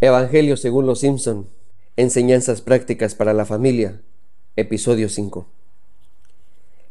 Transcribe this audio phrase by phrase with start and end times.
[0.00, 1.48] Evangelio según los Simpson.
[1.96, 4.00] Enseñanzas prácticas para la familia.
[4.54, 5.48] Episodio 5.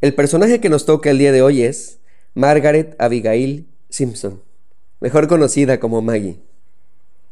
[0.00, 1.98] El personaje que nos toca el día de hoy es
[2.34, 4.40] Margaret Abigail Simpson,
[5.00, 6.38] mejor conocida como Maggie.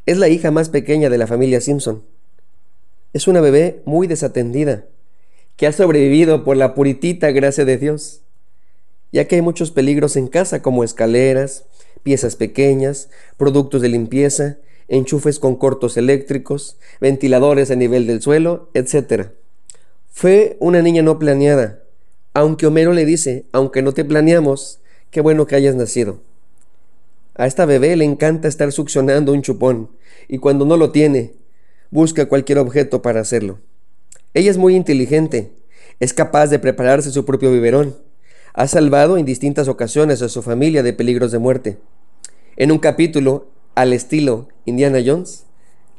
[0.06, 2.02] Es la hija más pequeña de la familia Simpson.
[3.12, 4.86] Es una bebé muy desatendida,
[5.54, 8.22] que ha sobrevivido por la puritita gracia de Dios,
[9.12, 11.64] ya que hay muchos peligros en casa como escaleras,
[12.02, 14.58] piezas pequeñas, productos de limpieza,
[14.90, 19.28] enchufes con cortos eléctricos, ventiladores a nivel del suelo, etc.
[20.10, 21.82] Fue una niña no planeada,
[22.34, 24.80] aunque Homero le dice, aunque no te planeamos,
[25.10, 26.20] qué bueno que hayas nacido.
[27.34, 29.90] A esta bebé le encanta estar succionando un chupón,
[30.28, 31.32] y cuando no lo tiene,
[31.90, 33.60] busca cualquier objeto para hacerlo.
[34.34, 35.52] Ella es muy inteligente,
[36.00, 37.96] es capaz de prepararse su propio biberón.
[38.54, 41.78] Ha salvado en distintas ocasiones a su familia de peligros de muerte.
[42.56, 45.46] En un capítulo, al estilo Indiana Jones,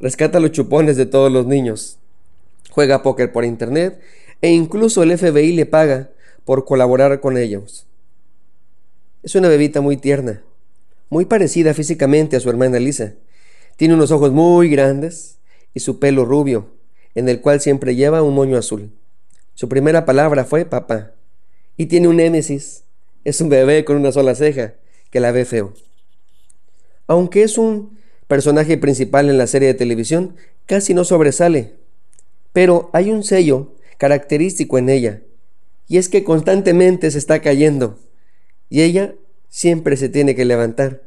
[0.00, 1.98] rescata los chupones de todos los niños,
[2.70, 4.00] juega póker por internet
[4.40, 6.10] e incluso el FBI le paga
[6.44, 7.86] por colaborar con ellos.
[9.22, 10.42] Es una bebita muy tierna,
[11.08, 13.14] muy parecida físicamente a su hermana Lisa.
[13.76, 15.38] Tiene unos ojos muy grandes
[15.74, 16.68] y su pelo rubio,
[17.14, 18.90] en el cual siempre lleva un moño azul.
[19.54, 21.12] Su primera palabra fue papá.
[21.76, 22.84] Y tiene un némesis.
[23.24, 24.74] Es un bebé con una sola ceja
[25.10, 25.74] que la ve feo.
[27.12, 31.74] Aunque es un personaje principal en la serie de televisión, casi no sobresale.
[32.54, 35.20] Pero hay un sello característico en ella,
[35.86, 37.98] y es que constantemente se está cayendo,
[38.70, 39.14] y ella
[39.50, 41.02] siempre se tiene que levantar.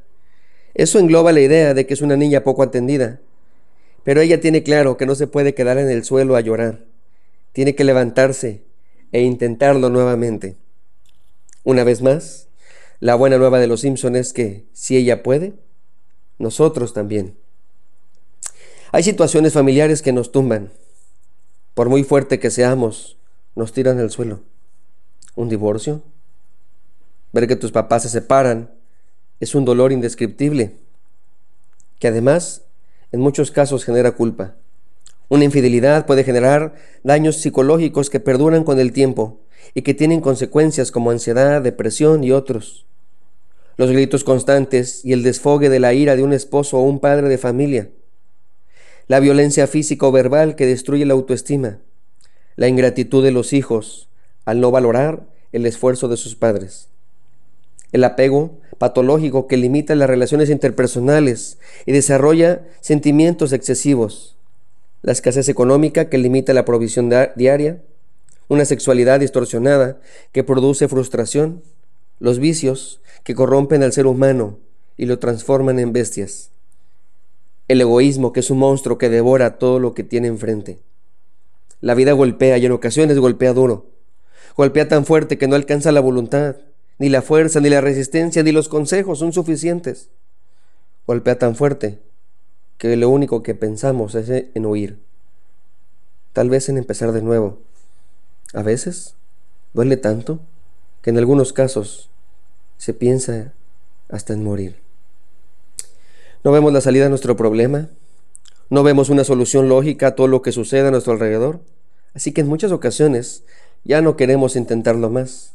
[0.75, 3.19] Eso engloba la idea de que es una niña poco atendida,
[4.03, 6.85] pero ella tiene claro que no se puede quedar en el suelo a llorar,
[7.51, 8.61] tiene que levantarse
[9.11, 10.55] e intentarlo nuevamente.
[11.63, 12.47] Una vez más,
[12.99, 15.64] la buena nueva de los Simpson es que si ella puede,
[16.37, 17.37] nosotros también.
[18.91, 20.71] Hay situaciones familiares que nos tumban.
[21.73, 23.17] Por muy fuerte que seamos,
[23.55, 24.41] nos tiran al suelo.
[25.35, 26.01] Un divorcio.
[27.33, 28.71] Ver que tus papás se separan
[29.41, 30.77] es un dolor indescriptible,
[31.99, 32.61] que además
[33.11, 34.55] en muchos casos genera culpa.
[35.27, 39.41] Una infidelidad puede generar daños psicológicos que perduran con el tiempo
[39.73, 42.85] y que tienen consecuencias como ansiedad, depresión y otros
[43.77, 47.29] los gritos constantes y el desfogue de la ira de un esposo o un padre
[47.29, 47.89] de familia,
[49.07, 51.79] la violencia física o verbal que destruye la autoestima,
[52.55, 54.09] la ingratitud de los hijos
[54.45, 56.87] al no valorar el esfuerzo de sus padres,
[57.91, 64.37] el apego patológico que limita las relaciones interpersonales y desarrolla sentimientos excesivos,
[65.01, 67.81] la escasez económica que limita la provisión diaria,
[68.47, 69.99] una sexualidad distorsionada
[70.31, 71.61] que produce frustración,
[72.19, 74.59] los vicios que corrompen al ser humano
[74.97, 76.51] y lo transforman en bestias.
[77.67, 80.79] El egoísmo, que es un monstruo que devora todo lo que tiene enfrente.
[81.81, 83.87] La vida golpea y en ocasiones golpea duro.
[84.55, 86.55] Golpea tan fuerte que no alcanza la voluntad,
[86.97, 90.09] ni la fuerza, ni la resistencia, ni los consejos son suficientes.
[91.07, 91.99] Golpea tan fuerte
[92.77, 94.99] que lo único que pensamos es en huir.
[96.33, 97.59] Tal vez en empezar de nuevo.
[98.53, 99.15] A veces
[99.73, 100.39] duele tanto
[101.05, 102.09] que en algunos casos
[102.77, 103.53] se piensa
[104.09, 104.77] hasta en morir.
[106.43, 107.89] No vemos la salida a nuestro problema,
[108.71, 111.61] no vemos una solución lógica a todo lo que sucede a nuestro alrededor,
[112.15, 113.43] así que en muchas ocasiones
[113.83, 115.53] ya no queremos intentarlo más.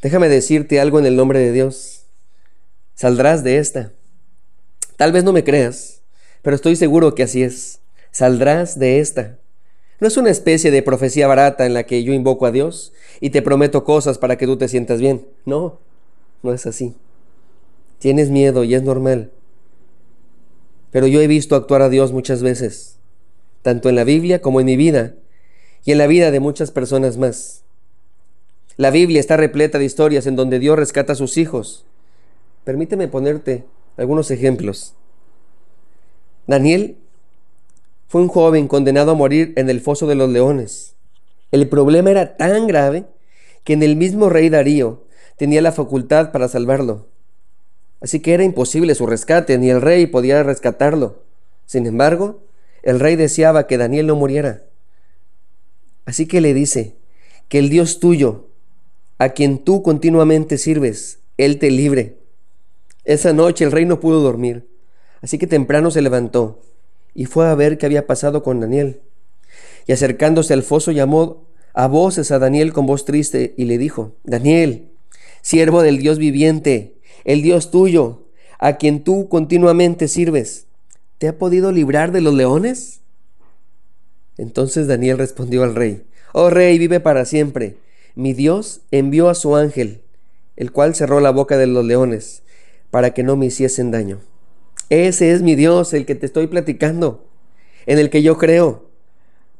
[0.00, 2.06] Déjame decirte algo en el nombre de Dios.
[2.94, 3.92] Saldrás de esta.
[4.96, 6.00] Tal vez no me creas,
[6.40, 7.80] pero estoy seguro que así es.
[8.10, 9.36] Saldrás de esta.
[10.00, 13.30] No es una especie de profecía barata en la que yo invoco a Dios y
[13.30, 15.26] te prometo cosas para que tú te sientas bien.
[15.44, 15.78] No,
[16.42, 16.94] no es así.
[17.98, 19.30] Tienes miedo y es normal.
[20.90, 22.98] Pero yo he visto actuar a Dios muchas veces,
[23.62, 25.14] tanto en la Biblia como en mi vida
[25.84, 27.62] y en la vida de muchas personas más.
[28.76, 31.86] La Biblia está repleta de historias en donde Dios rescata a sus hijos.
[32.64, 33.64] Permíteme ponerte
[33.96, 34.94] algunos ejemplos.
[36.46, 36.96] Daniel
[38.08, 40.94] fue un joven condenado a morir en el foso de los leones.
[41.50, 43.06] El problema era tan grave
[43.64, 45.04] que en el mismo rey Darío
[45.36, 47.08] tenía la facultad para salvarlo.
[48.00, 51.22] Así que era imposible su rescate, ni el rey podía rescatarlo.
[51.66, 52.44] Sin embargo,
[52.82, 54.62] el rey deseaba que Daniel no muriera.
[56.04, 56.94] Así que le dice,
[57.48, 58.48] que el Dios tuyo,
[59.18, 62.18] a quien tú continuamente sirves, Él te libre.
[63.04, 64.68] Esa noche el rey no pudo dormir,
[65.22, 66.60] así que temprano se levantó
[67.16, 69.00] y fue a ver qué había pasado con Daniel.
[69.86, 74.12] Y acercándose al foso llamó a voces a Daniel con voz triste y le dijo,
[74.22, 74.90] Daniel,
[75.40, 78.26] siervo del Dios viviente, el Dios tuyo,
[78.58, 80.66] a quien tú continuamente sirves,
[81.16, 83.00] ¿te ha podido librar de los leones?
[84.36, 86.04] Entonces Daniel respondió al rey,
[86.34, 87.78] Oh rey, vive para siempre.
[88.14, 90.02] Mi Dios envió a su ángel,
[90.56, 92.42] el cual cerró la boca de los leones,
[92.90, 94.20] para que no me hiciesen daño.
[94.88, 97.24] Ese es mi Dios, el que te estoy platicando,
[97.86, 98.86] en el que yo creo.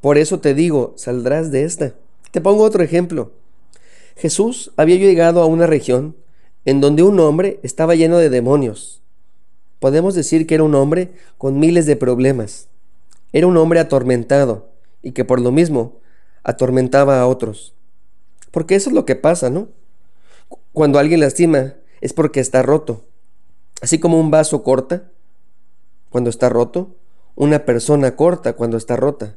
[0.00, 1.94] Por eso te digo, saldrás de esta.
[2.30, 3.32] Te pongo otro ejemplo.
[4.16, 6.16] Jesús había llegado a una región
[6.64, 9.02] en donde un hombre estaba lleno de demonios.
[9.80, 12.68] Podemos decir que era un hombre con miles de problemas.
[13.32, 14.70] Era un hombre atormentado
[15.02, 16.00] y que por lo mismo
[16.44, 17.74] atormentaba a otros.
[18.52, 19.68] Porque eso es lo que pasa, ¿no?
[20.72, 23.04] Cuando alguien lastima es porque está roto.
[23.82, 25.10] Así como un vaso corta
[26.10, 26.96] cuando está roto,
[27.34, 29.36] una persona corta cuando está rota.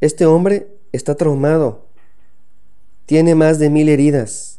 [0.00, 1.86] Este hombre está traumado.
[3.06, 4.58] Tiene más de mil heridas.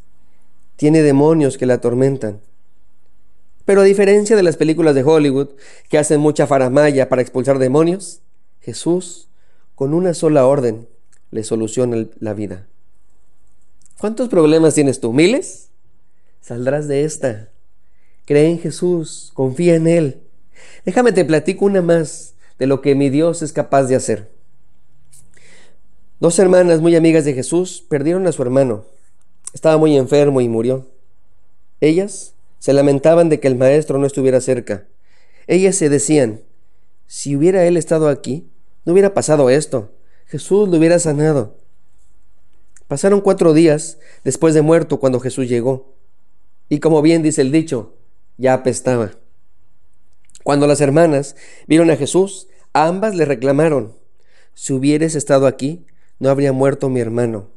[0.75, 2.41] Tiene demonios que le atormentan.
[3.65, 5.49] Pero a diferencia de las películas de Hollywood,
[5.89, 8.21] que hacen mucha faramaya para expulsar demonios,
[8.61, 9.29] Jesús,
[9.75, 10.87] con una sola orden,
[11.31, 12.67] le soluciona la vida.
[13.99, 15.13] ¿Cuántos problemas tienes tú?
[15.13, 15.69] ¿Miles?
[16.41, 17.49] Saldrás de esta.
[18.25, 20.23] Cree en Jesús, confía en Él.
[20.85, 24.31] Déjame te platico una más de lo que mi Dios es capaz de hacer.
[26.19, 28.85] Dos hermanas muy amigas de Jesús perdieron a su hermano.
[29.53, 30.87] Estaba muy enfermo y murió.
[31.79, 34.85] Ellas se lamentaban de que el maestro no estuviera cerca.
[35.47, 36.41] Ellas se decían,
[37.07, 38.49] si hubiera él estado aquí,
[38.85, 39.91] no hubiera pasado esto.
[40.25, 41.55] Jesús lo hubiera sanado.
[42.87, 45.95] Pasaron cuatro días después de muerto cuando Jesús llegó.
[46.67, 47.93] Y como bien dice el dicho,
[48.37, 49.11] ya apestaba.
[50.49, 51.35] Cuando las hermanas
[51.67, 53.93] vieron a Jesús, ambas le reclamaron,
[54.55, 55.85] si hubieras estado aquí,
[56.17, 57.49] no habría muerto mi hermano.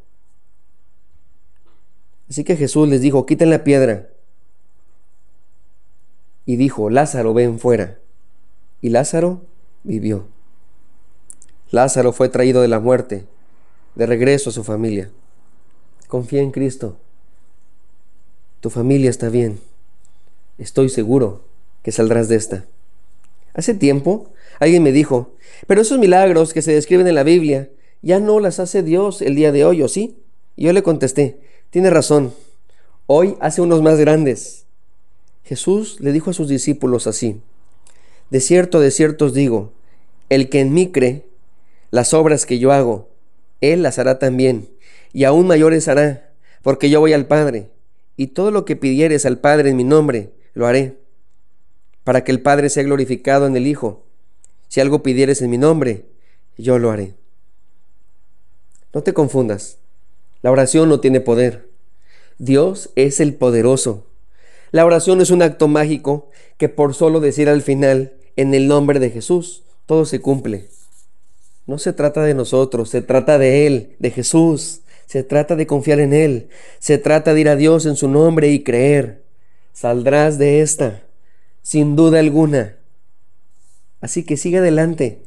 [2.28, 4.10] Así que Jesús les dijo, quiten la piedra.
[6.44, 7.98] Y dijo, Lázaro, ven fuera.
[8.82, 9.40] Y Lázaro
[9.84, 10.26] vivió.
[11.70, 13.24] Lázaro fue traído de la muerte,
[13.94, 15.10] de regreso a su familia.
[16.08, 16.98] Confía en Cristo.
[18.60, 19.60] Tu familia está bien.
[20.58, 21.40] Estoy seguro
[21.82, 22.66] que saldrás de esta.
[23.54, 25.34] Hace tiempo alguien me dijo,
[25.66, 27.70] pero esos milagros que se describen en la Biblia,
[28.00, 30.18] ya no las hace Dios el día de hoy, ¿o sí?
[30.56, 31.40] Y yo le contesté,
[31.70, 32.34] tiene razón,
[33.06, 34.66] hoy hace unos más grandes.
[35.44, 37.40] Jesús le dijo a sus discípulos así,
[38.30, 39.72] de cierto, de cierto os digo,
[40.28, 41.26] el que en mí cree,
[41.90, 43.10] las obras que yo hago,
[43.60, 44.68] él las hará también,
[45.12, 46.32] y aún mayores hará,
[46.62, 47.68] porque yo voy al Padre,
[48.16, 50.96] y todo lo que pidieres al Padre en mi nombre, lo haré,
[52.04, 54.04] para que el Padre sea glorificado en el Hijo.
[54.68, 56.06] Si algo pidieres en mi nombre,
[56.56, 57.14] yo lo haré.
[58.94, 59.78] No te confundas.
[60.42, 61.68] La oración no tiene poder.
[62.38, 64.06] Dios es el poderoso.
[64.70, 68.98] La oración es un acto mágico que por solo decir al final, en el nombre
[68.98, 70.68] de Jesús, todo se cumple.
[71.66, 74.80] No se trata de nosotros, se trata de Él, de Jesús.
[75.06, 76.48] Se trata de confiar en Él.
[76.78, 79.22] Se trata de ir a Dios en su nombre y creer.
[79.72, 81.02] Saldrás de esta,
[81.62, 82.76] sin duda alguna.
[84.00, 85.22] Así que sigue adelante.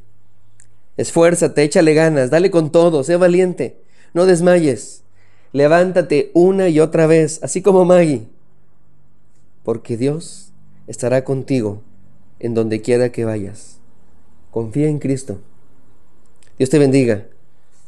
[0.98, 3.82] Esfuérzate, échale ganas, dale con todo, sé valiente,
[4.14, 5.04] no desmayes.
[5.52, 8.28] Levántate una y otra vez, así como Maggie,
[9.64, 10.52] porque Dios
[10.88, 11.82] estará contigo
[12.40, 13.80] en donde quiera que vayas.
[14.52, 15.40] Confía en Cristo.
[16.58, 17.28] Dios te bendiga.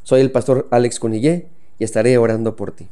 [0.03, 1.47] Soy el pastor Alex Conillé
[1.79, 2.87] y estaré orando por ti.